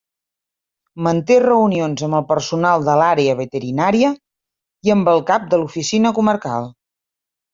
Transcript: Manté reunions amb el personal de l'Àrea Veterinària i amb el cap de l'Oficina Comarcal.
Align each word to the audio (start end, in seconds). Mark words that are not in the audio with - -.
Manté 1.07 1.35
reunions 1.41 2.05
amb 2.07 2.17
el 2.19 2.25
personal 2.31 2.87
de 2.87 2.95
l'Àrea 3.01 3.35
Veterinària 3.43 4.11
i 4.89 4.93
amb 4.97 5.11
el 5.13 5.23
cap 5.31 5.47
de 5.53 5.59
l'Oficina 5.63 6.13
Comarcal. 6.21 6.67